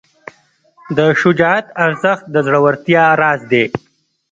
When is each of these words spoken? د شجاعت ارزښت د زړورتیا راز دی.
د 0.97 0.99
شجاعت 1.21 1.65
ارزښت 1.85 2.23
د 2.33 2.35
زړورتیا 2.47 3.03
راز 3.21 3.41
دی. 3.51 3.65